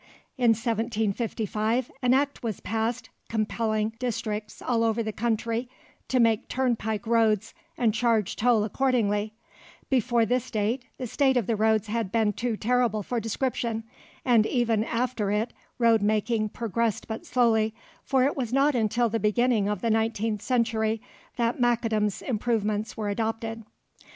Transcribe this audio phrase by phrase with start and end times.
[0.35, 5.69] In 1755 an Act was passed compelling districts all over the country
[6.07, 9.35] to make turnpike roads and charge toll accordingly;
[9.91, 13.83] before this date the state of the roads had been too terrible for description,
[14.25, 17.71] and even after it road making progressed but slowly,
[18.03, 20.99] for it was not until the beginning of the nineteenth century
[21.35, 23.63] that Macadam's improvements were adopted.